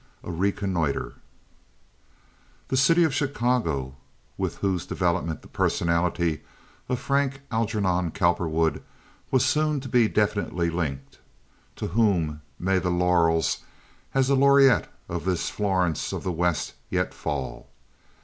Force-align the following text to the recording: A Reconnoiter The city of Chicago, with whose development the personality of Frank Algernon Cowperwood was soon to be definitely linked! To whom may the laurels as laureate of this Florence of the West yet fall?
A 0.23 0.31
Reconnoiter 0.31 1.13
The 2.69 2.75
city 2.75 3.03
of 3.03 3.13
Chicago, 3.13 3.93
with 4.35 4.55
whose 4.55 4.87
development 4.87 5.43
the 5.43 5.47
personality 5.47 6.41
of 6.89 6.97
Frank 6.99 7.41
Algernon 7.51 8.09
Cowperwood 8.09 8.81
was 9.29 9.45
soon 9.45 9.79
to 9.81 9.87
be 9.87 10.07
definitely 10.07 10.71
linked! 10.71 11.19
To 11.75 11.89
whom 11.89 12.41
may 12.57 12.79
the 12.79 12.89
laurels 12.89 13.59
as 14.15 14.31
laureate 14.31 14.89
of 15.07 15.23
this 15.23 15.51
Florence 15.51 16.11
of 16.11 16.23
the 16.23 16.31
West 16.31 16.73
yet 16.89 17.13
fall? 17.13 17.69